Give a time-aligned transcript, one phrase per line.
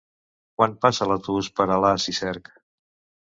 [0.59, 2.49] Quan passa l'autobús per Alàs i Cerc?